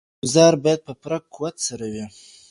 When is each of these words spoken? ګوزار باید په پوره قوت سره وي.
ګوزار 0.21 0.53
باید 0.63 0.81
په 0.87 0.93
پوره 1.01 1.17
قوت 1.33 1.55
سره 1.67 1.85
وي. 1.93 2.05